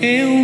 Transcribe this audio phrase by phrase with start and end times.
[0.00, 0.37] eu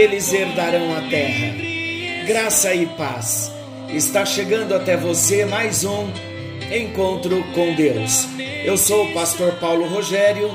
[0.00, 1.54] eles herdarão a terra.
[2.26, 3.52] Graça e paz.
[3.90, 6.08] Está chegando até você mais um
[6.74, 8.26] encontro com Deus.
[8.64, 10.48] Eu sou o pastor Paulo Rogério,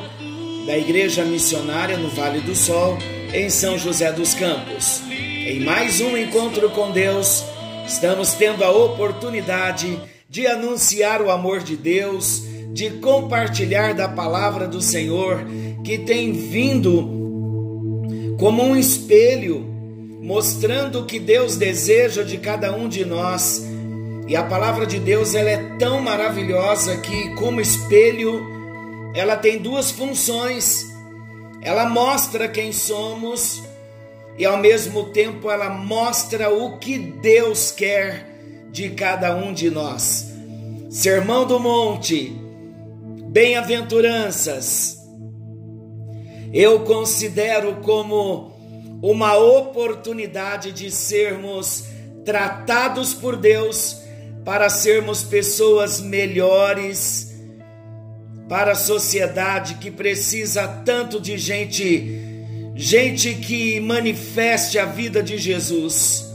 [0.66, 2.98] da Igreja Missionária no Vale do Sol,
[3.36, 5.04] em São José dos Campos.
[5.12, 7.44] Em mais um encontro com Deus,
[7.86, 12.42] estamos tendo a oportunidade de anunciar o amor de Deus,
[12.74, 15.46] de compartilhar da palavra do Senhor
[15.84, 17.25] que tem vindo
[18.38, 19.62] como um espelho,
[20.22, 23.66] mostrando o que Deus deseja de cada um de nós.
[24.28, 28.44] E a palavra de Deus ela é tão maravilhosa que, como espelho,
[29.14, 30.86] ela tem duas funções.
[31.62, 33.64] Ela mostra quem somos
[34.38, 38.28] e, ao mesmo tempo, ela mostra o que Deus quer
[38.72, 40.34] de cada um de nós.
[40.90, 42.36] Sermão do Monte,
[43.30, 44.95] bem-aventuranças.
[46.54, 48.54] Eu considero como
[49.02, 51.86] uma oportunidade de sermos
[52.24, 53.98] tratados por Deus
[54.44, 57.36] para sermos pessoas melhores
[58.48, 62.20] para a sociedade que precisa tanto de gente,
[62.76, 66.26] gente que manifeste a vida de Jesus.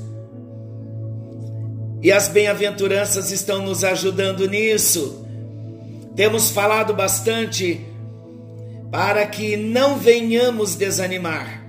[2.02, 5.24] E as bem-aventuranças estão nos ajudando nisso.
[6.16, 7.80] Temos falado bastante
[8.90, 11.64] para que não venhamos desanimar.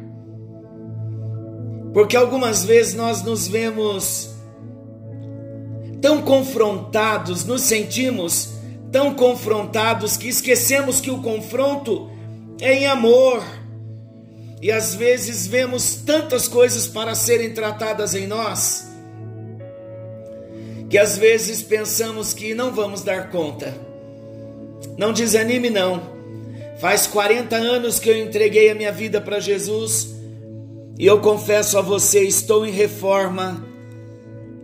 [1.93, 4.33] Porque algumas vezes nós nos vemos
[6.01, 8.53] tão confrontados, nos sentimos
[8.91, 12.09] tão confrontados que esquecemos que o confronto
[12.59, 13.43] é em amor.
[14.61, 18.87] E às vezes vemos tantas coisas para serem tratadas em nós,
[20.87, 23.73] que às vezes pensamos que não vamos dar conta.
[24.97, 26.20] Não desanime, não.
[26.81, 30.15] Faz 40 anos que eu entreguei a minha vida para Jesus
[30.97, 33.63] e eu confesso a você, estou em reforma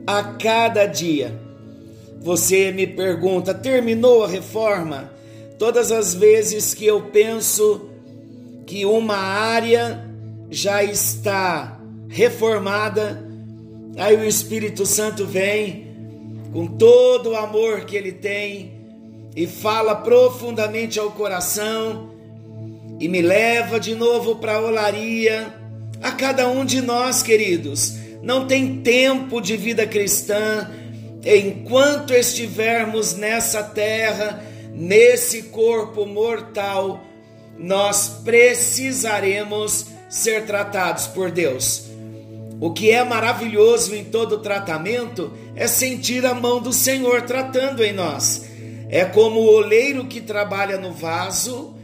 [0.08, 1.40] a cada dia.
[2.20, 5.14] Você me pergunta, terminou a reforma?
[5.60, 7.88] Todas as vezes que eu penso
[8.66, 10.04] que uma área
[10.50, 11.80] já está
[12.10, 13.24] reformada,
[13.96, 15.86] aí o Espírito Santo vem
[16.52, 18.77] com todo o amor que ele tem
[19.36, 22.12] e fala profundamente ao coração
[23.00, 25.54] e me leva de novo para a olaria.
[26.02, 30.70] A cada um de nós, queridos, não tem tempo de vida cristã
[31.24, 34.44] enquanto estivermos nessa terra,
[34.74, 37.04] nesse corpo mortal,
[37.58, 41.86] nós precisaremos ser tratados por Deus.
[42.60, 47.94] O que é maravilhoso em todo tratamento é sentir a mão do Senhor tratando em
[47.94, 48.46] nós.
[48.90, 51.76] É como o oleiro que trabalha no vaso,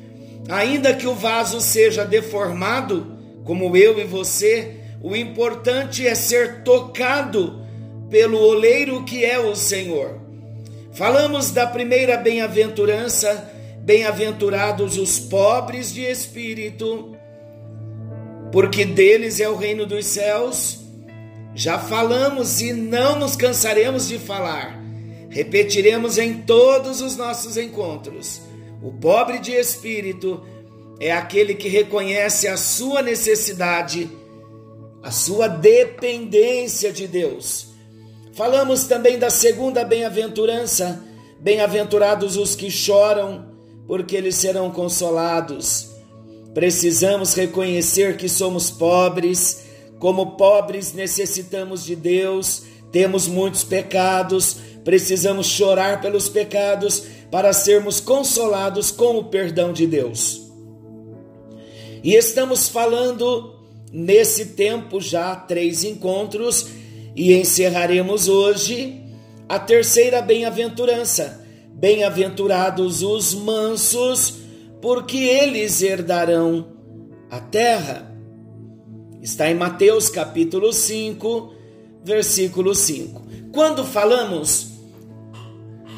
[0.49, 7.61] ainda que o vaso seja deformado, como eu e você, o importante é ser tocado
[8.09, 10.21] pelo oleiro que é o Senhor.
[10.93, 17.17] Falamos da primeira bem-aventurança, bem-aventurados os pobres de espírito,
[18.51, 20.79] porque deles é o reino dos céus.
[21.55, 24.82] Já falamos e não nos cansaremos de falar.
[25.33, 28.39] Repetiremos em todos os nossos encontros.
[28.83, 30.43] O pobre de espírito
[30.99, 34.07] é aquele que reconhece a sua necessidade,
[35.01, 37.69] a sua dependência de Deus.
[38.33, 41.03] Falamos também da segunda bem-aventurança:
[41.39, 43.47] bem-aventurados os que choram,
[43.87, 45.89] porque eles serão consolados.
[46.53, 49.63] Precisamos reconhecer que somos pobres,
[49.97, 58.91] como pobres necessitamos de Deus, temos muitos pecados, precisamos chorar pelos pecados para sermos consolados
[58.91, 60.41] com o perdão de Deus.
[62.03, 63.55] E estamos falando
[63.91, 66.67] nesse tempo já três encontros
[67.15, 69.01] e encerraremos hoje
[69.47, 71.41] a terceira bem-aventurança.
[71.73, 74.35] Bem-aventurados os mansos,
[74.81, 76.67] porque eles herdarão
[77.29, 78.11] a terra.
[79.21, 81.53] Está em Mateus capítulo 5,
[82.03, 83.21] versículo 5.
[83.51, 84.72] Quando falamos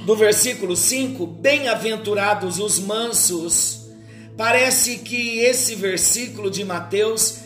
[0.05, 3.87] do versículo 5, bem-aventurados os mansos,
[4.37, 7.39] parece que esse versículo de Mateus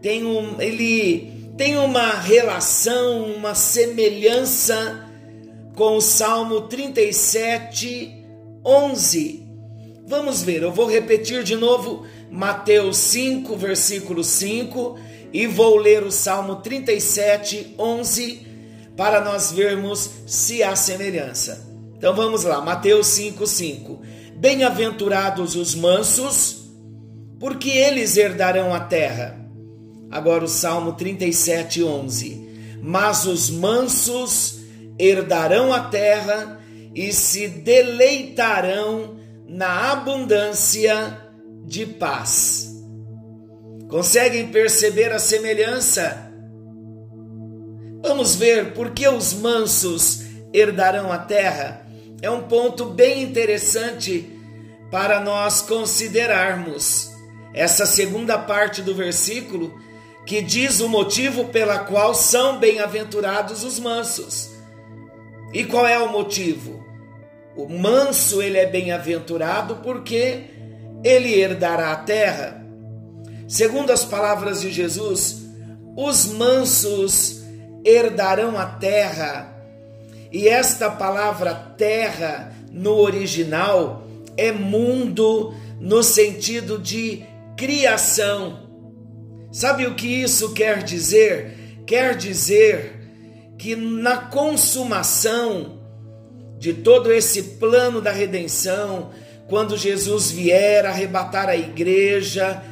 [0.00, 5.06] tem um, ele tem uma relação, uma semelhança
[5.74, 8.24] com o Salmo 37,
[8.64, 9.46] 11.
[10.06, 14.98] Vamos ver, eu vou repetir de novo Mateus 5, versículo 5,
[15.34, 18.46] e vou ler o Salmo 37, 11,
[18.96, 21.65] para nós vermos se há semelhança.
[21.96, 24.02] Então vamos lá, Mateus 5, 5.
[24.36, 26.68] Bem-aventurados os mansos,
[27.40, 29.38] porque eles herdarão a terra.
[30.10, 32.78] Agora o Salmo 37, 11.
[32.82, 34.58] Mas os mansos
[34.98, 36.60] herdarão a terra
[36.94, 39.16] e se deleitarão
[39.48, 41.18] na abundância
[41.64, 42.74] de paz.
[43.88, 46.30] Conseguem perceber a semelhança?
[48.02, 50.22] Vamos ver por que os mansos
[50.52, 51.85] herdarão a terra.
[52.22, 54.32] É um ponto bem interessante
[54.90, 57.10] para nós considerarmos.
[57.52, 59.78] Essa segunda parte do versículo
[60.26, 64.50] que diz o motivo pela qual são bem-aventurados os mansos.
[65.52, 66.84] E qual é o motivo?
[67.56, 70.44] O manso ele é bem-aventurado porque
[71.04, 72.62] ele herdará a terra.
[73.48, 75.46] Segundo as palavras de Jesus,
[75.96, 77.42] os mansos
[77.84, 79.55] herdarão a terra.
[80.32, 84.06] E esta palavra terra no original
[84.36, 87.24] é mundo no sentido de
[87.56, 88.66] criação.
[89.50, 91.82] Sabe o que isso quer dizer?
[91.86, 92.96] Quer dizer
[93.58, 95.78] que na consumação
[96.58, 99.10] de todo esse plano da redenção,
[99.48, 102.62] quando Jesus vier arrebatar a igreja,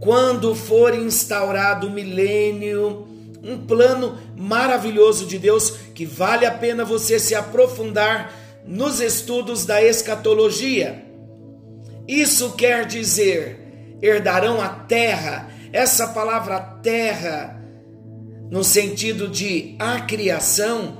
[0.00, 3.06] quando for instaurado o milênio,
[3.42, 8.32] um plano maravilhoso de Deus que vale a pena você se aprofundar
[8.66, 11.04] nos estudos da escatologia.
[12.06, 15.48] Isso quer dizer, herdarão a terra.
[15.72, 17.64] Essa palavra terra
[18.50, 20.98] no sentido de a criação,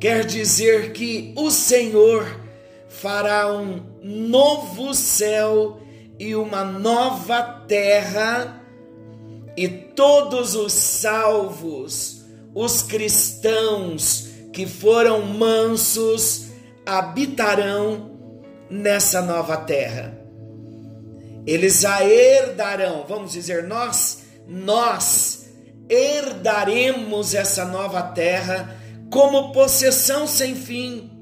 [0.00, 2.40] quer dizer que o Senhor
[2.88, 5.80] fará um novo céu
[6.18, 8.64] e uma nova terra,
[9.56, 12.17] e todos os salvos,
[12.60, 16.46] os cristãos que foram mansos,
[16.84, 18.18] habitarão
[18.68, 20.18] nessa nova terra.
[21.46, 25.46] Eles a herdarão, vamos dizer, nós, nós
[25.88, 28.76] herdaremos essa nova terra
[29.08, 31.12] como possessão sem fim.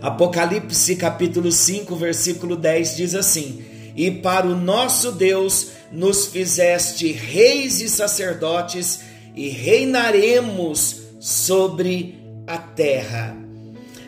[0.00, 3.62] Apocalipse capítulo 5, versículo 10 diz assim:
[3.94, 13.36] E para o nosso Deus nos fizeste reis e sacerdotes, e reinaremos sobre a terra.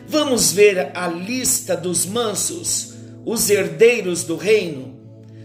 [0.07, 2.93] Vamos ver a lista dos mansos,
[3.25, 4.95] os herdeiros do reino.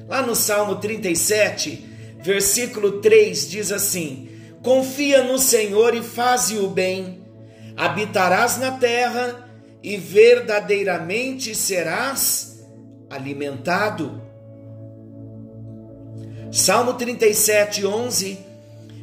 [0.09, 1.85] Lá no Salmo 37,
[2.23, 4.29] versículo 3 diz assim:
[4.63, 7.25] Confia no Senhor e faze o bem,
[7.77, 9.49] habitarás na terra
[9.83, 12.65] e verdadeiramente serás
[13.11, 14.23] alimentado.
[16.53, 18.52] Salmo 37, 11: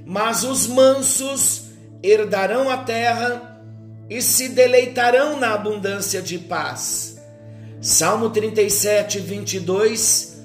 [0.10, 1.66] Mas os mansos
[2.02, 3.62] herdarão a terra
[4.10, 7.22] e se deleitarão na abundância de paz.
[7.80, 10.40] Salmo 37, 22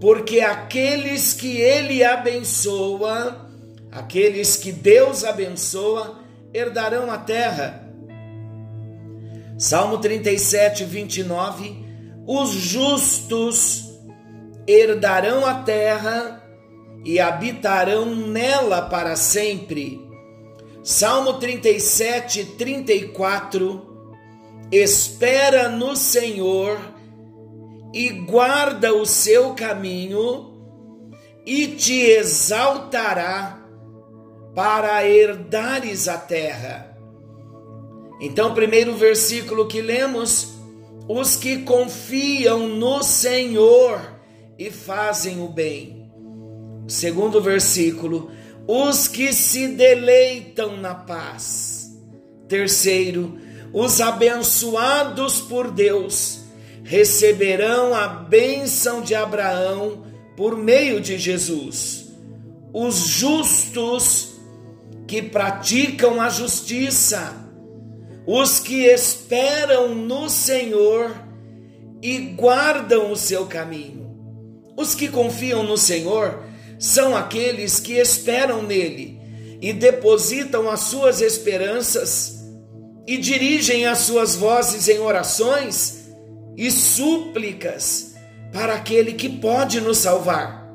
[0.00, 3.46] porque aqueles que ele abençoa,
[3.92, 6.18] aqueles que Deus abençoa,
[6.52, 7.86] herdarão a terra.
[9.58, 11.84] Salmo 37, 29.
[12.26, 13.98] Os justos
[14.66, 16.43] herdarão a terra
[17.04, 20.00] e habitarão nela para sempre.
[20.82, 23.94] Salmo 37, 34.
[24.72, 26.78] Espera no Senhor
[27.92, 30.52] e guarda o seu caminho
[31.46, 33.62] e te exaltará
[34.54, 36.96] para herdares a terra.
[38.20, 40.54] Então, primeiro versículo que lemos:
[41.08, 44.00] os que confiam no Senhor
[44.58, 45.93] e fazem o bem.
[46.86, 48.30] Segundo versículo:
[48.66, 51.92] os que se deleitam na paz.
[52.48, 53.38] Terceiro,
[53.72, 56.40] os abençoados por Deus
[56.84, 60.04] receberão a bênção de Abraão
[60.36, 62.06] por meio de Jesus.
[62.72, 64.34] Os justos
[65.06, 67.34] que praticam a justiça,
[68.26, 71.14] os que esperam no Senhor
[72.02, 74.04] e guardam o seu caminho.
[74.76, 76.42] Os que confiam no Senhor
[76.84, 79.18] são aqueles que esperam nele
[79.58, 82.44] e depositam as suas esperanças
[83.06, 86.10] e dirigem as suas vozes em orações
[86.58, 88.14] e súplicas
[88.52, 90.70] para aquele que pode nos salvar.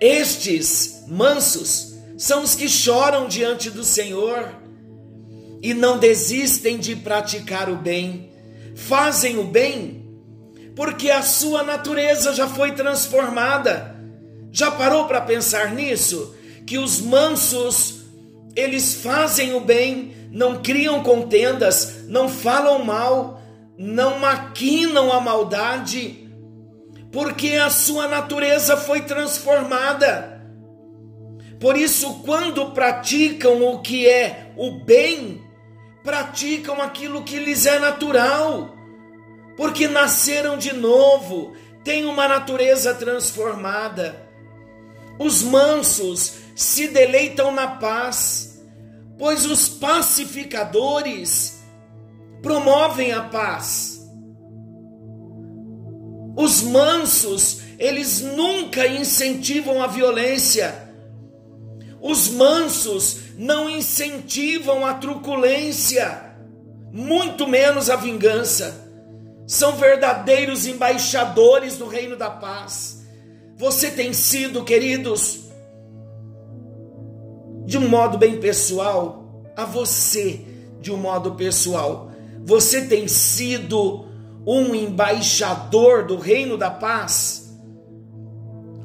[0.00, 4.50] Estes mansos são os que choram diante do Senhor
[5.60, 8.32] e não desistem de praticar o bem,
[8.74, 10.08] fazem o bem
[10.74, 13.97] porque a sua natureza já foi transformada.
[14.52, 16.34] Já parou para pensar nisso?
[16.66, 18.02] Que os mansos,
[18.54, 23.40] eles fazem o bem, não criam contendas, não falam mal,
[23.76, 26.28] não maquinam a maldade,
[27.12, 30.42] porque a sua natureza foi transformada.
[31.60, 35.42] Por isso, quando praticam o que é o bem,
[36.04, 38.74] praticam aquilo que lhes é natural,
[39.56, 41.52] porque nasceram de novo,
[41.82, 44.27] têm uma natureza transformada.
[45.18, 48.62] Os mansos se deleitam na paz,
[49.18, 51.60] pois os pacificadores
[52.42, 54.00] promovem a paz.
[56.36, 60.88] Os mansos, eles nunca incentivam a violência
[62.00, 66.36] os mansos não incentivam a truculência,
[66.92, 68.86] muito menos a vingança.
[69.46, 72.97] São verdadeiros embaixadores do reino da paz.
[73.58, 75.40] Você tem sido, queridos,
[77.66, 80.40] de um modo bem pessoal, a você,
[80.80, 82.12] de um modo pessoal,
[82.44, 84.06] você tem sido
[84.46, 87.52] um embaixador do reino da paz?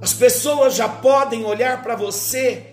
[0.02, 2.66] As pessoas já podem olhar para você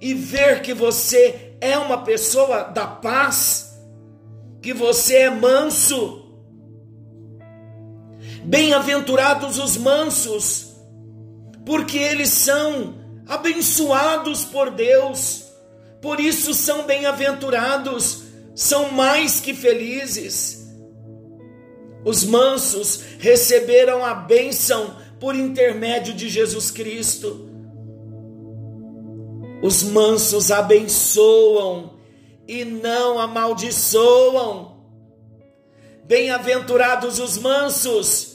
[0.00, 3.76] e ver que você é uma pessoa da paz,
[4.62, 6.26] que você é manso.
[8.44, 10.69] Bem-aventurados os mansos,
[11.70, 12.96] porque eles são
[13.28, 15.44] abençoados por Deus,
[16.02, 18.24] por isso são bem-aventurados,
[18.56, 20.68] são mais que felizes.
[22.04, 27.48] Os mansos receberam a bênção por intermédio de Jesus Cristo.
[29.62, 32.00] Os mansos abençoam
[32.48, 34.76] e não amaldiçoam.
[36.04, 38.29] Bem-aventurados os mansos,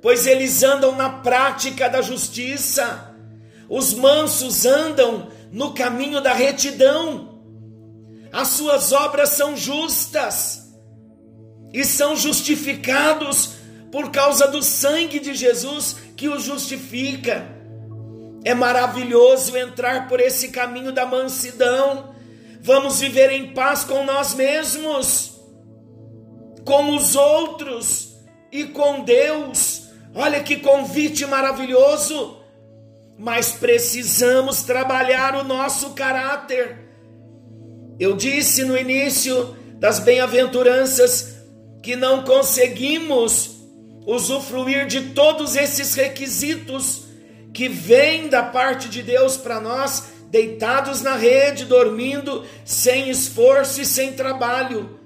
[0.00, 3.14] pois eles andam na prática da justiça.
[3.68, 7.40] Os mansos andam no caminho da retidão.
[8.32, 10.68] As suas obras são justas
[11.72, 13.52] e são justificados
[13.90, 17.56] por causa do sangue de Jesus que os justifica.
[18.44, 22.14] É maravilhoso entrar por esse caminho da mansidão.
[22.60, 25.40] Vamos viver em paz com nós mesmos,
[26.64, 28.16] com os outros
[28.52, 29.87] e com Deus.
[30.14, 32.36] Olha que convite maravilhoso.
[33.18, 36.88] Mas precisamos trabalhar o nosso caráter.
[37.98, 41.36] Eu disse no início das bem-aventuranças
[41.82, 43.56] que não conseguimos
[44.06, 47.04] usufruir de todos esses requisitos
[47.52, 53.84] que vem da parte de Deus para nós, deitados na rede, dormindo, sem esforço e
[53.84, 54.98] sem trabalho.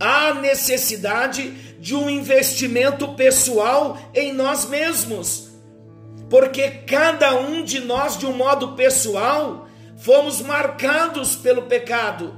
[0.00, 5.48] Há necessidade de um investimento pessoal em nós mesmos,
[6.28, 9.66] porque cada um de nós, de um modo pessoal,
[9.96, 12.34] fomos marcados pelo pecado.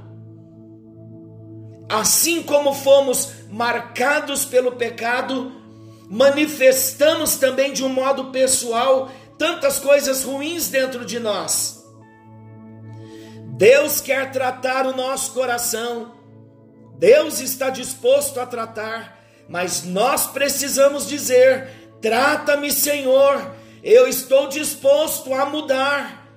[1.89, 5.51] Assim como fomos marcados pelo pecado,
[6.09, 11.83] manifestamos também de um modo pessoal tantas coisas ruins dentro de nós.
[13.57, 16.13] Deus quer tratar o nosso coração,
[16.97, 21.69] Deus está disposto a tratar, mas nós precisamos dizer:
[22.01, 26.27] trata-me, Senhor, eu estou disposto a mudar,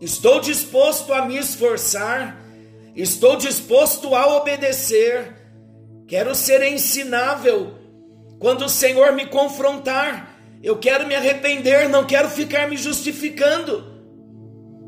[0.00, 2.40] estou disposto a me esforçar,
[2.94, 5.36] estou disposto a obedecer,
[6.06, 7.82] quero ser ensinável
[8.42, 13.92] quando o Senhor me confrontar, eu quero me arrepender, não quero ficar me justificando.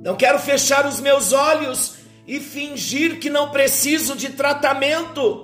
[0.03, 1.95] Não quero fechar os meus olhos
[2.27, 5.44] e fingir que não preciso de tratamento.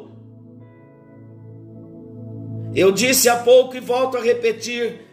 [2.74, 5.06] Eu disse há pouco e volto a repetir: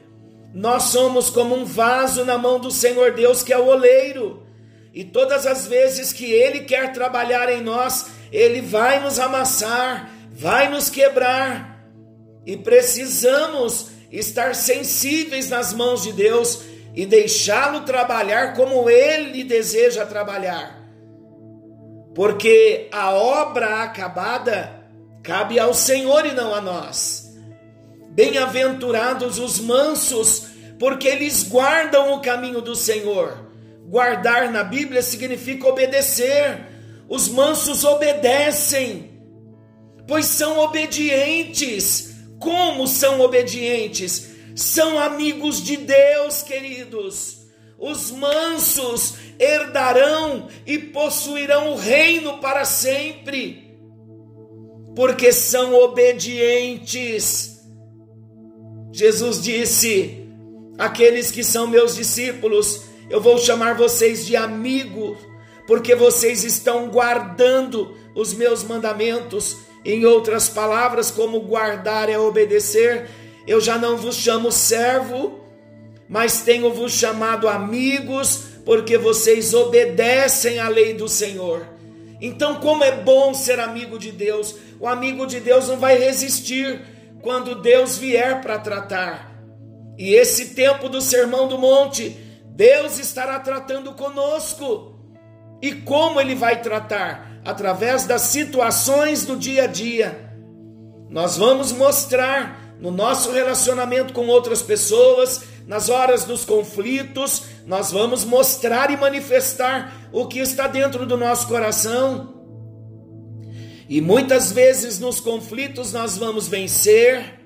[0.53, 4.43] nós somos como um vaso na mão do Senhor Deus, que é o oleiro,
[4.93, 10.69] e todas as vezes que Ele quer trabalhar em nós, Ele vai nos amassar, vai
[10.69, 11.77] nos quebrar
[12.45, 16.61] e precisamos estar sensíveis nas mãos de Deus
[16.95, 20.75] e deixá-lo trabalhar como ele deseja trabalhar.
[22.15, 24.73] porque a obra acabada
[25.21, 27.26] cabe ao Senhor e não a nós.
[28.17, 30.47] Bem-aventurados os mansos,
[30.79, 33.47] porque eles guardam o caminho do Senhor.
[33.87, 36.65] Guardar na Bíblia significa obedecer.
[37.07, 39.11] Os mansos obedecem,
[40.07, 42.15] pois são obedientes.
[42.39, 44.29] Como são obedientes?
[44.55, 47.45] São amigos de Deus, queridos.
[47.77, 53.77] Os mansos herdarão e possuirão o reino para sempre,
[54.95, 57.56] porque são obedientes.
[58.97, 60.25] Jesus disse:
[60.75, 65.19] Aqueles que são meus discípulos, eu vou chamar vocês de amigos,
[65.67, 69.55] porque vocês estão guardando os meus mandamentos.
[69.85, 73.07] Em outras palavras, como guardar é obedecer,
[73.45, 75.41] eu já não vos chamo servo,
[76.09, 81.67] mas tenho vos chamado amigos, porque vocês obedecem à lei do Senhor.
[82.19, 84.55] Então, como é bom ser amigo de Deus.
[84.79, 86.81] O amigo de Deus não vai resistir
[87.21, 89.31] quando Deus vier para tratar.
[89.97, 92.09] E esse tempo do Sermão do Monte,
[92.45, 94.95] Deus estará tratando conosco.
[95.61, 97.41] E como ele vai tratar?
[97.43, 100.31] Através das situações do dia a dia.
[101.09, 108.23] Nós vamos mostrar no nosso relacionamento com outras pessoas, nas horas dos conflitos, nós vamos
[108.23, 112.36] mostrar e manifestar o que está dentro do nosso coração.
[113.89, 117.39] E muitas vezes nos conflitos nós vamos vencer,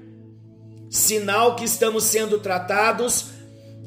[0.90, 3.28] sinal que estamos sendo tratados,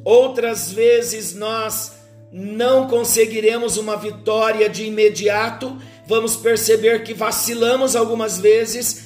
[0.04, 1.92] outras vezes nós
[2.32, 9.04] não conseguiremos uma vitória de imediato, vamos perceber que vacilamos algumas vezes.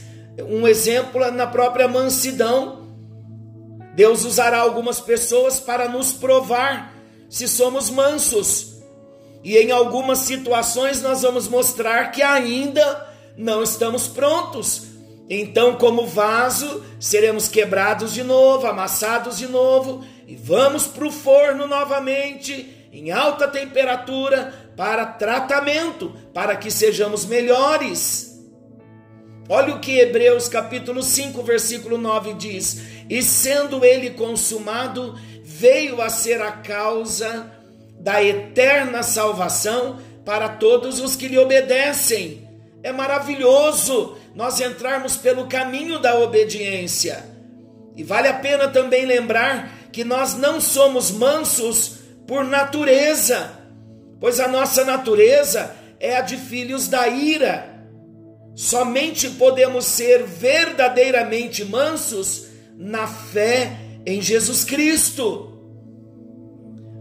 [0.48, 2.78] Um exemplo é na própria mansidão
[3.98, 6.94] Deus usará algumas pessoas para nos provar
[7.28, 8.76] se somos mansos.
[9.42, 13.07] E em algumas situações nós vamos mostrar que ainda
[13.38, 14.88] não estamos prontos.
[15.30, 21.66] Então, como vaso, seremos quebrados de novo, amassados de novo, e vamos para o forno
[21.66, 28.38] novamente, em alta temperatura, para tratamento, para que sejamos melhores.
[29.48, 36.08] Olha o que Hebreus capítulo 5, versículo 9 diz: E sendo ele consumado, veio a
[36.08, 37.52] ser a causa
[38.00, 42.47] da eterna salvação para todos os que lhe obedecem.
[42.88, 47.22] É maravilhoso nós entrarmos pelo caminho da obediência.
[47.94, 53.52] E vale a pena também lembrar que nós não somos mansos por natureza,
[54.18, 55.70] pois a nossa natureza
[56.00, 57.68] é a de filhos da ira.
[58.54, 63.70] Somente podemos ser verdadeiramente mansos na fé
[64.06, 65.52] em Jesus Cristo.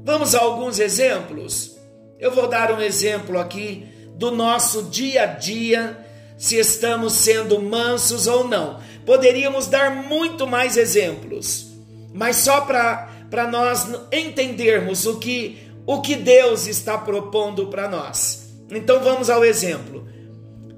[0.04, 1.78] Vamos a alguns exemplos?
[2.20, 5.98] Eu vou dar um exemplo aqui do nosso dia a dia,
[6.38, 8.80] se estamos sendo mansos ou não.
[9.06, 11.68] Poderíamos dar muito mais exemplos,
[12.14, 18.54] mas só para nós entendermos o que, o que Deus está propondo para nós.
[18.70, 20.08] Então vamos ao exemplo.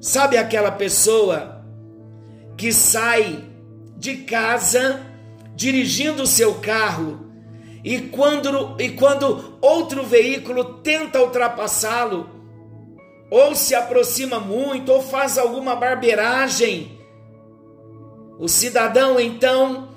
[0.02, 1.66] Sabe aquela pessoa
[2.56, 3.46] que sai
[3.98, 5.02] de casa
[5.56, 7.30] dirigindo o seu carro
[7.84, 12.39] e quando, e quando outro veículo tenta ultrapassá-lo,
[13.30, 17.00] ou se aproxima muito, ou faz alguma barbeiragem,
[18.40, 19.90] o cidadão então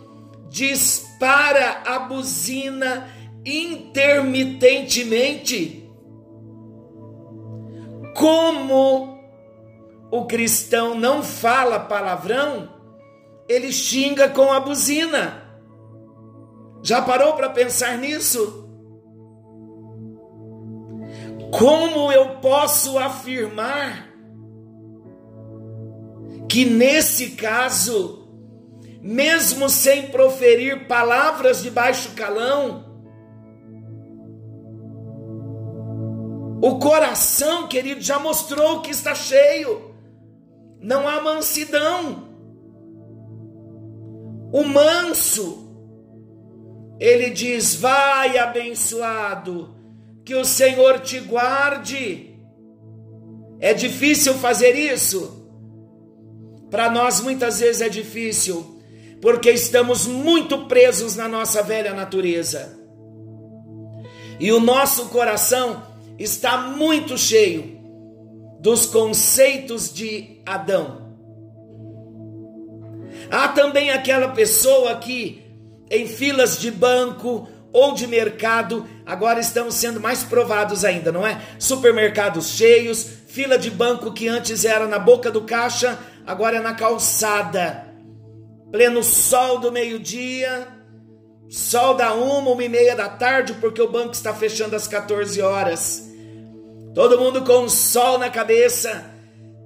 [0.49, 3.09] dispara a buzina
[3.47, 5.89] intermitentemente.
[8.17, 9.21] Como
[10.11, 12.69] o cristão não fala palavrão,
[13.49, 15.41] ele xinga com a buzina.
[16.83, 18.62] Já parou para pensar nisso?
[21.53, 24.09] Como eu posso afirmar
[26.49, 28.27] que nesse caso,
[29.01, 32.85] mesmo sem proferir palavras de baixo calão,
[36.63, 39.93] o coração, querido, já mostrou que está cheio
[40.83, 42.29] não há mansidão.
[44.53, 45.73] O manso,
[46.99, 49.75] ele diz: Vai abençoado,
[50.25, 52.37] que o Senhor te guarde.
[53.61, 55.49] É difícil fazer isso?
[56.71, 58.81] Para nós muitas vezes é difícil,
[59.21, 62.79] porque estamos muito presos na nossa velha natureza.
[64.41, 65.83] E o nosso coração
[66.19, 67.79] está muito cheio
[68.59, 71.03] dos conceitos de Adão.
[73.31, 75.43] Há também aquela pessoa que,
[75.91, 81.41] em filas de banco ou de mercado, agora estamos sendo mais provados ainda, não é?
[81.59, 86.75] Supermercados cheios, fila de banco que antes era na boca do caixa, agora é na
[86.75, 87.87] calçada.
[88.71, 90.69] Pleno sol do meio-dia,
[91.49, 95.41] sol da uma, uma e meia da tarde, porque o banco está fechando às 14
[95.41, 96.11] horas.
[96.95, 99.13] Todo mundo com o sol na cabeça,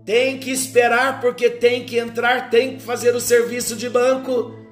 [0.04, 4.65] tem que esperar porque tem que entrar, tem que fazer o serviço de banco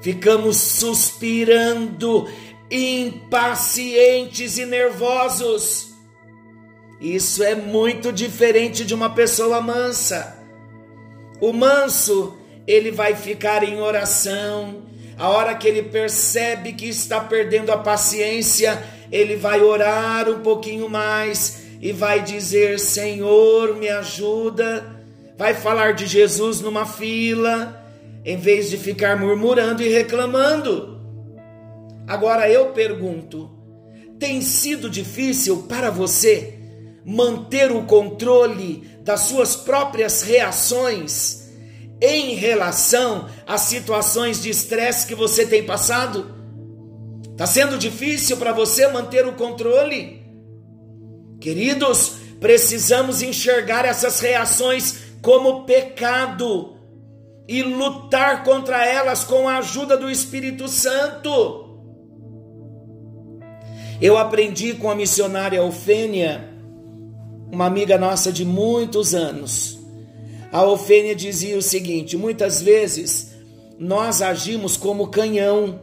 [0.00, 2.28] ficamos suspirando,
[2.70, 5.88] impacientes e nervosos.
[7.00, 10.36] Isso é muito diferente de uma pessoa mansa.
[11.40, 14.82] O manso, ele vai ficar em oração.
[15.16, 20.88] A hora que ele percebe que está perdendo a paciência, ele vai orar um pouquinho
[20.88, 24.96] mais e vai dizer: Senhor, me ajuda.
[25.36, 27.87] Vai falar de Jesus numa fila
[28.28, 31.00] em vez de ficar murmurando e reclamando.
[32.06, 33.50] Agora eu pergunto:
[34.18, 36.58] tem sido difícil para você
[37.06, 41.48] manter o controle das suas próprias reações
[42.02, 46.36] em relação às situações de estresse que você tem passado?
[47.30, 50.22] Está sendo difícil para você manter o controle?
[51.40, 56.77] Queridos, precisamos enxergar essas reações como pecado
[57.48, 61.64] e lutar contra elas com a ajuda do Espírito Santo.
[64.02, 66.46] Eu aprendi com a missionária Ofênia,
[67.50, 69.78] uma amiga nossa de muitos anos.
[70.52, 73.34] A Ofênia dizia o seguinte: muitas vezes
[73.78, 75.80] nós agimos como canhão.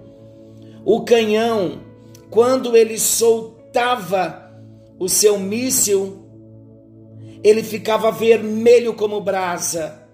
[0.86, 1.82] O canhão,
[2.30, 4.52] quando ele soltava
[5.00, 6.30] o seu míssil,
[7.44, 10.05] ele ficava vermelho como brasa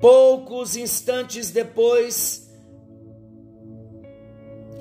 [0.00, 2.50] Poucos instantes depois,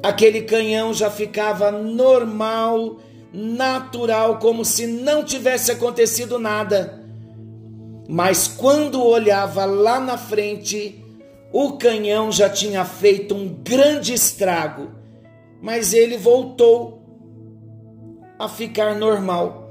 [0.02, 3.00] aquele canhão já ficava normal,
[3.34, 7.04] natural, como se não tivesse acontecido nada.
[8.08, 11.04] Mas quando olhava lá na frente,
[11.52, 14.90] o canhão já tinha feito um grande estrago,
[15.62, 17.04] mas ele voltou
[18.40, 19.70] a ficar normal.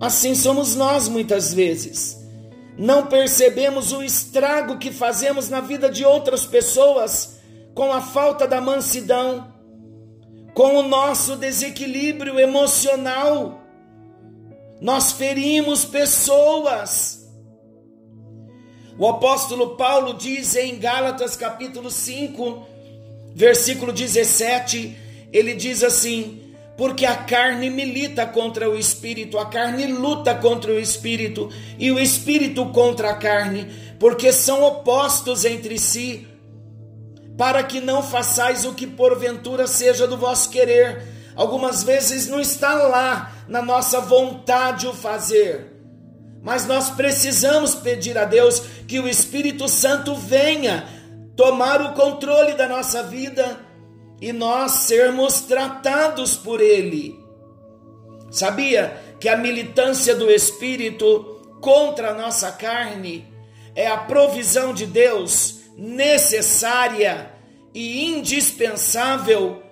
[0.00, 2.25] Assim somos nós muitas vezes
[2.78, 7.38] não percebemos o estrago que fazemos na vida de outras pessoas
[7.74, 9.52] com a falta da mansidão,
[10.54, 13.62] com o nosso desequilíbrio emocional.
[14.80, 17.26] Nós ferimos pessoas.
[18.98, 22.66] O apóstolo Paulo diz em Gálatas capítulo 5,
[23.34, 24.96] versículo 17,
[25.32, 26.45] ele diz assim:
[26.76, 31.98] porque a carne milita contra o espírito, a carne luta contra o espírito e o
[31.98, 36.28] espírito contra a carne, porque são opostos entre si,
[37.36, 41.02] para que não façais o que porventura seja do vosso querer.
[41.34, 45.72] Algumas vezes não está lá na nossa vontade o fazer,
[46.42, 50.86] mas nós precisamos pedir a Deus que o Espírito Santo venha
[51.34, 53.65] tomar o controle da nossa vida
[54.20, 57.18] e nós sermos tratados por Ele.
[58.30, 63.26] Sabia que a militância do Espírito contra a nossa carne
[63.74, 67.32] é a provisão de Deus necessária
[67.74, 69.62] e indispensável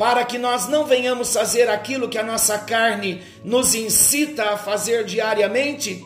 [0.00, 5.04] para que nós não venhamos fazer aquilo que a nossa carne nos incita a fazer
[5.04, 6.02] diariamente?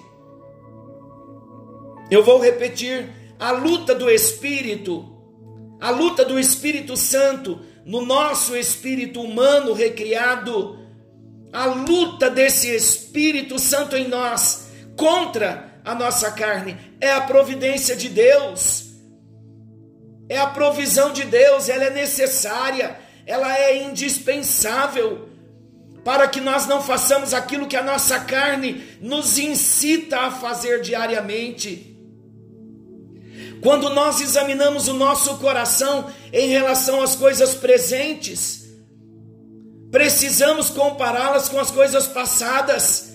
[2.11, 5.13] Eu vou repetir: a luta do Espírito
[5.85, 10.79] a luta do Espírito Santo no nosso espírito humano recriado,
[11.53, 18.09] a luta desse Espírito Santo em nós contra a nossa carne é a providência de
[18.09, 18.94] Deus.
[20.27, 25.29] É a provisão de Deus, ela é necessária, ela é indispensável
[26.03, 31.93] para que nós não façamos aquilo que a nossa carne nos incita a fazer diariamente.
[33.64, 38.66] Quando nós examinamos o nosso coração em relação às coisas presentes,
[39.90, 43.14] precisamos compará-las com as coisas passadas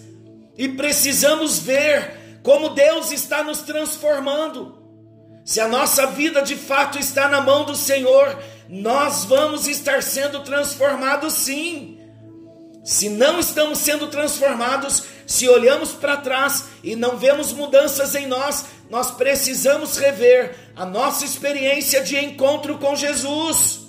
[0.57, 4.75] e precisamos ver como Deus está nos transformando.
[5.45, 8.35] Se a nossa vida de fato está na mão do Senhor,
[8.67, 11.98] nós vamos estar sendo transformados sim.
[12.89, 18.65] Se não estamos sendo transformados, se olhamos para trás e não vemos mudanças em nós,
[18.89, 23.81] nós precisamos rever a nossa experiência de encontro com Jesus.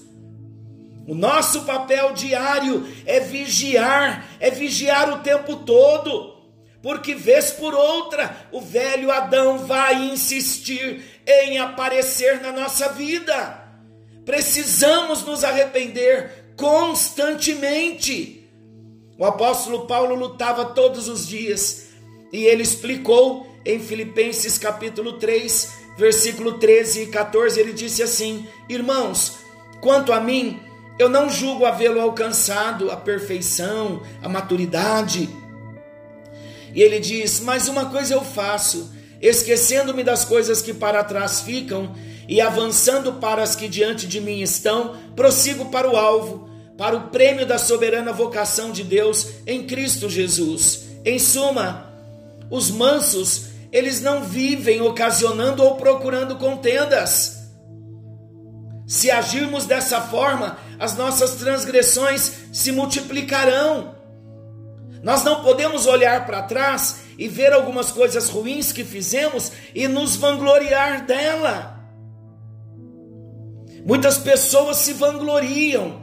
[1.08, 6.36] O nosso papel diário é vigiar, é vigiar o tempo todo,
[6.82, 13.64] porque vez por outra o velho Adão vai insistir em aparecer na nossa vida.
[14.26, 18.39] Precisamos nos arrepender constantemente.
[19.20, 21.88] O apóstolo Paulo lutava todos os dias
[22.32, 29.40] e ele explicou em Filipenses capítulo 3, versículo 13 e 14, ele disse assim: Irmãos,
[29.82, 30.58] quanto a mim,
[30.98, 35.28] eu não julgo havê-lo alcançado a perfeição, a maturidade.
[36.74, 41.94] E ele diz: Mas uma coisa eu faço, esquecendo-me das coisas que para trás ficam
[42.26, 46.49] e avançando para as que diante de mim estão, prossigo para o alvo,
[46.80, 50.84] para o prêmio da soberana vocação de Deus em Cristo Jesus.
[51.04, 51.92] Em suma,
[52.50, 57.38] os mansos eles não vivem ocasionando ou procurando contendas.
[58.86, 63.94] Se agirmos dessa forma, as nossas transgressões se multiplicarão.
[65.02, 70.16] Nós não podemos olhar para trás e ver algumas coisas ruins que fizemos e nos
[70.16, 71.78] vangloriar dela.
[73.84, 75.99] Muitas pessoas se vangloriam.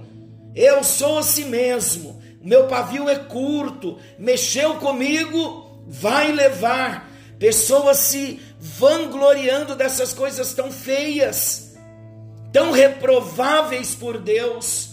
[0.56, 2.22] Eu sou assim mesmo.
[2.42, 3.98] Meu pavio é curto.
[4.18, 11.76] Mexeu comigo, vai levar pessoas se vangloriando dessas coisas tão feias,
[12.52, 14.90] tão reprováveis por Deus.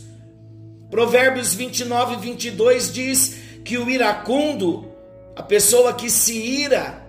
[0.90, 4.92] Provérbios 29 e 22 diz que o iracundo,
[5.34, 7.02] a pessoa que se ira,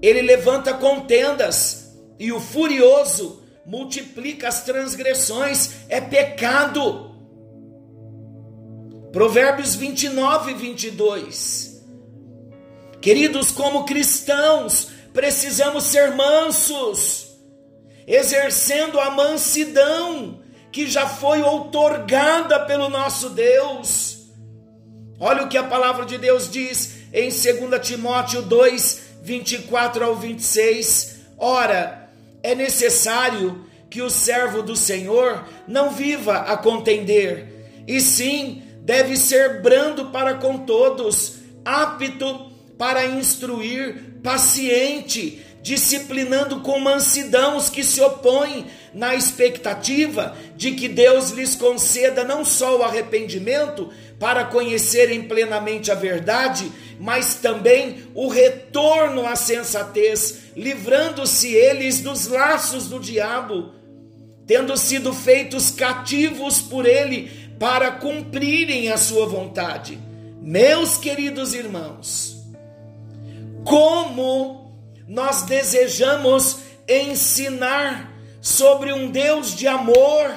[0.00, 7.05] ele levanta contendas, e o furioso multiplica as transgressões, é pecado.
[9.16, 11.82] Provérbios 29 e 22.
[13.00, 17.28] Queridos, como cristãos, precisamos ser mansos,
[18.06, 24.26] exercendo a mansidão que já foi outorgada pelo nosso Deus.
[25.18, 31.20] Olha o que a palavra de Deus diz em 2 Timóteo 2, 24 ao 26.
[31.38, 32.10] Ora,
[32.42, 39.60] é necessário que o servo do Senhor não viva a contender, e sim deve ser
[39.62, 48.66] brando para com todos, apto para instruir, paciente, disciplinando com mansidão os que se opõem,
[48.94, 55.94] na expectativa de que Deus lhes conceda não só o arrependimento, para conhecerem plenamente a
[55.96, 56.70] verdade,
[57.00, 63.74] mas também o retorno à sensatez, livrando-se eles dos laços do diabo,
[64.46, 69.98] tendo sido feitos cativos por ele para cumprirem a sua vontade.
[70.40, 72.36] Meus queridos irmãos,
[73.64, 80.32] como nós desejamos ensinar sobre um Deus de amor,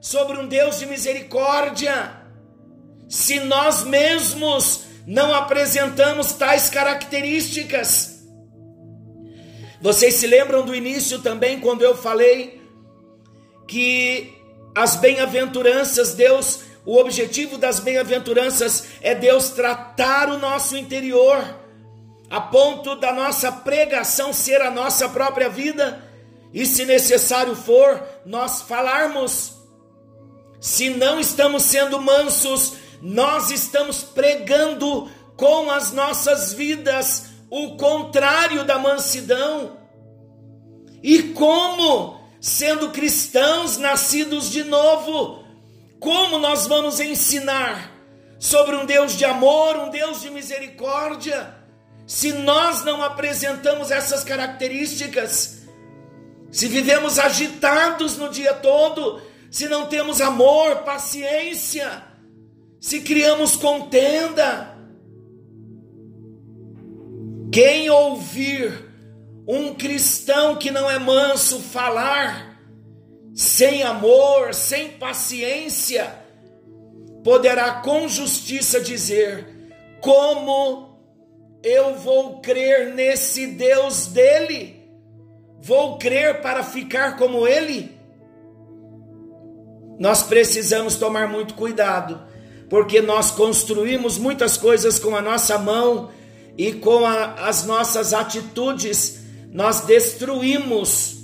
[0.00, 2.12] sobre um Deus de misericórdia,
[3.08, 8.22] se nós mesmos não apresentamos tais características.
[9.80, 12.60] Vocês se lembram do início também, quando eu falei
[13.66, 14.37] que
[14.82, 21.42] as bem-aventuranças, Deus, o objetivo das bem-aventuranças é Deus tratar o nosso interior
[22.30, 26.04] a ponto da nossa pregação ser a nossa própria vida,
[26.52, 29.54] e se necessário for, nós falarmos.
[30.60, 38.78] Se não estamos sendo mansos, nós estamos pregando com as nossas vidas o contrário da
[38.78, 39.76] mansidão.
[41.02, 45.44] E como, sendo cristãos nascidos de novo,
[45.98, 47.92] como nós vamos ensinar
[48.38, 51.58] sobre um Deus de amor, um Deus de misericórdia?
[52.08, 55.58] se nós não apresentamos essas características,
[56.50, 59.20] se vivemos agitados no dia todo,
[59.50, 62.02] se não temos amor, paciência,
[62.80, 64.74] se criamos contenda.
[67.52, 68.87] Quem ouvir
[69.48, 72.60] um cristão que não é manso falar,
[73.34, 76.14] sem amor, sem paciência,
[77.24, 79.46] poderá com justiça dizer:
[80.02, 81.00] como
[81.62, 84.76] eu vou crer nesse Deus dele?
[85.60, 87.96] Vou crer para ficar como ele?
[89.98, 92.22] Nós precisamos tomar muito cuidado,
[92.68, 96.10] porque nós construímos muitas coisas com a nossa mão
[96.56, 99.17] e com a, as nossas atitudes,
[99.50, 101.18] nós destruímos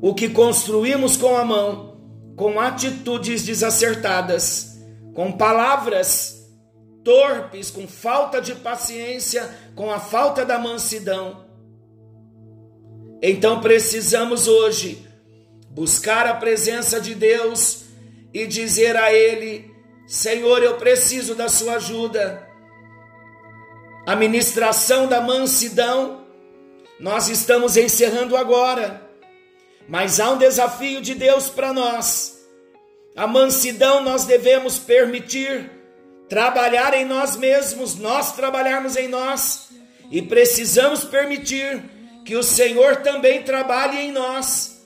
[0.00, 2.00] o que construímos com a mão,
[2.36, 4.78] com atitudes desacertadas,
[5.14, 6.40] com palavras
[7.04, 11.44] torpes, com falta de paciência, com a falta da mansidão.
[13.22, 15.06] Então precisamos hoje
[15.70, 17.84] buscar a presença de Deus
[18.32, 19.70] e dizer a Ele:
[20.06, 22.48] Senhor, eu preciso da Sua ajuda.
[24.06, 26.19] A ministração da mansidão,
[27.00, 29.02] nós estamos encerrando agora.
[29.88, 32.38] Mas há um desafio de Deus para nós.
[33.16, 35.68] A mansidão nós devemos permitir
[36.28, 39.68] trabalhar em nós mesmos, nós trabalharmos em nós,
[40.12, 41.82] e precisamos permitir
[42.24, 44.80] que o Senhor também trabalhe em nós,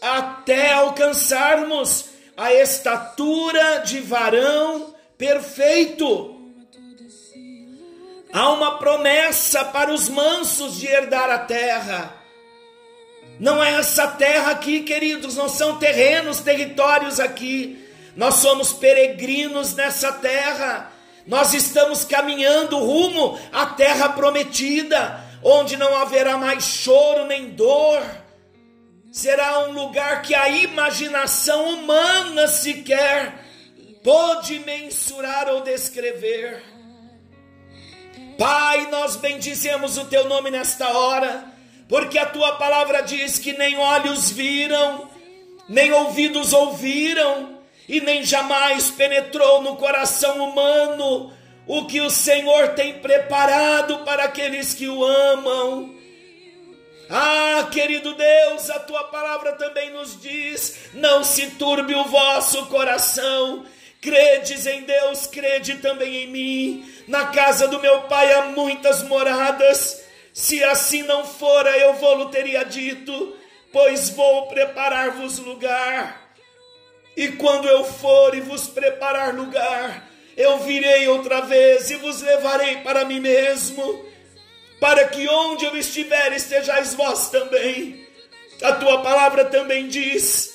[0.00, 6.37] até alcançarmos a estatura de varão perfeito.
[8.32, 12.14] Há uma promessa para os mansos de herdar a terra.
[13.40, 17.84] Não é essa terra aqui, queridos, não são terrenos, territórios aqui.
[18.16, 20.92] Nós somos peregrinos nessa terra.
[21.26, 28.02] Nós estamos caminhando rumo à terra prometida, onde não haverá mais choro nem dor.
[29.12, 33.44] Será um lugar que a imaginação humana sequer
[34.02, 36.62] pôde mensurar ou descrever.
[38.38, 41.44] Pai, nós bendizemos o teu nome nesta hora,
[41.88, 45.10] porque a tua palavra diz que nem olhos viram,
[45.68, 51.32] nem ouvidos ouviram, e nem jamais penetrou no coração humano
[51.66, 55.92] o que o Senhor tem preparado para aqueles que o amam.
[57.10, 63.66] Ah, querido Deus, a tua palavra também nos diz: não se turbe o vosso coração.
[64.00, 66.92] Credes em Deus, crede também em mim.
[67.08, 70.04] Na casa do meu pai há muitas moradas.
[70.32, 73.36] Se assim não fora, eu vou-lo teria dito,
[73.72, 76.32] pois vou preparar-vos lugar.
[77.16, 82.76] E quando eu for e vos preparar lugar, eu virei outra vez e vos levarei
[82.76, 84.04] para mim mesmo,
[84.78, 88.06] para que onde eu estiver estejais vós também.
[88.62, 90.54] A tua palavra também diz: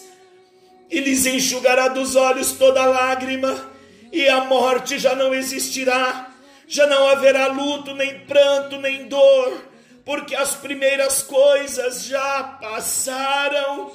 [0.91, 3.71] E lhes enxugará dos olhos toda lágrima,
[4.11, 6.27] e a morte já não existirá.
[6.67, 9.61] Já não haverá luto, nem pranto, nem dor,
[10.05, 13.91] porque as primeiras coisas já passaram.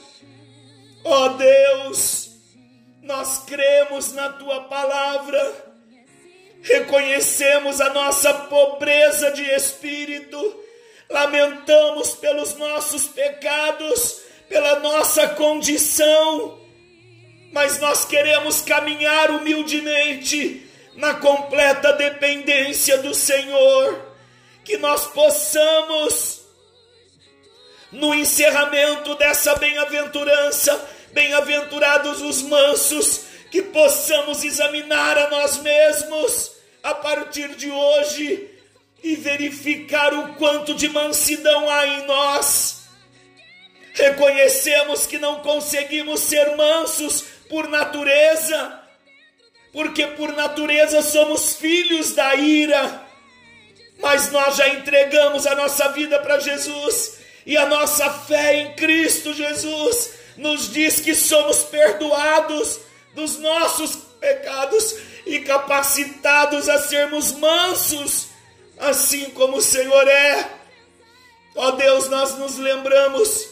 [1.04, 2.32] Ó oh Deus,
[3.02, 5.54] nós cremos na tua palavra,
[6.61, 10.61] reconhecemos a nossa pobreza de espírito,
[11.09, 16.59] lamentamos pelos nossos pecados, pela nossa condição,
[17.57, 24.12] mas nós queremos caminhar humildemente na completa dependência do Senhor,
[24.62, 26.42] que nós possamos,
[27.90, 37.55] no encerramento dessa bem-aventurança, Bem-aventurados os mansos, que possamos examinar a nós mesmos a partir
[37.55, 38.51] de hoje
[39.03, 42.83] e verificar o quanto de mansidão há em nós.
[43.95, 48.80] Reconhecemos que não conseguimos ser mansos por natureza,
[49.72, 53.06] porque por natureza somos filhos da ira,
[54.00, 59.32] mas nós já entregamos a nossa vida para Jesus e a nossa fé em Cristo
[59.32, 62.80] Jesus nos diz que somos perdoados
[63.14, 68.28] dos nossos pecados e capacitados a sermos mansos,
[68.78, 70.50] assim como o Senhor é.
[71.54, 73.48] Ó Deus, nós nos lembramos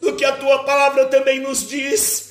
[0.00, 2.25] do que a tua palavra também nos diz,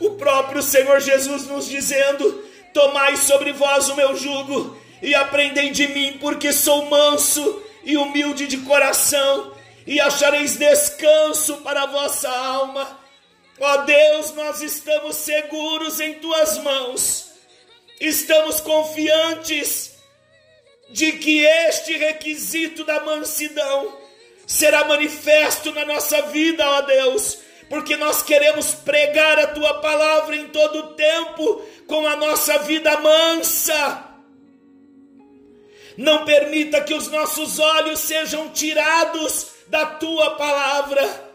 [0.00, 5.86] o próprio Senhor Jesus nos dizendo: Tomai sobre vós o meu jugo e aprendei de
[5.88, 9.52] mim, porque sou manso e humilde de coração,
[9.86, 12.98] e achareis descanso para a vossa alma.
[13.58, 17.30] Ó Deus, nós estamos seguros em tuas mãos,
[18.00, 19.98] estamos confiantes
[20.88, 23.96] de que este requisito da mansidão
[24.46, 27.38] será manifesto na nossa vida, ó Deus,
[27.70, 33.00] porque nós queremos pregar a tua palavra em todo o tempo com a nossa vida
[33.00, 34.04] mansa.
[35.96, 41.30] Não permita que os nossos olhos sejam tirados da tua palavra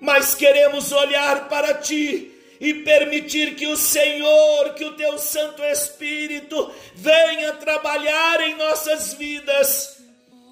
[0.00, 6.72] mas queremos olhar para ti e permitir que o Senhor, que o teu Santo Espírito
[6.94, 9.95] venha trabalhar em nossas vidas.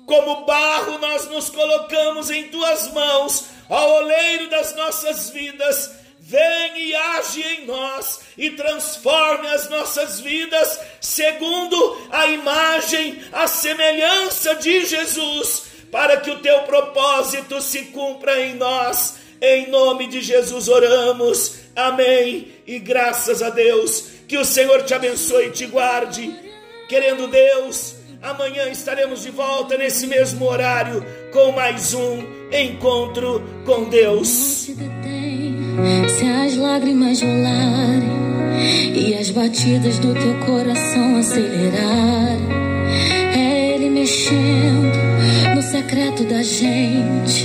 [0.07, 5.91] Como barro, nós nos colocamos em tuas mãos, ó oleiro das nossas vidas.
[6.21, 14.55] Vem e age em nós e transforme as nossas vidas segundo a imagem, a semelhança
[14.55, 20.69] de Jesus, para que o teu propósito se cumpra em nós Em nome de Jesus
[20.69, 21.57] oramos.
[21.77, 22.49] Amém.
[22.67, 24.07] E graças a Deus.
[24.27, 26.35] Que o Senhor te abençoe e te guarde.
[26.89, 27.94] Querendo Deus,
[28.25, 34.29] amanhã estaremos de volta nesse mesmo horário com mais um encontro com Deus.
[34.29, 35.57] Se detém,
[36.09, 38.25] se as lágrimas rolarem
[38.95, 42.49] e as batidas do teu coração acelerarem,
[43.37, 47.35] é Ele mexendo no secreto da gente.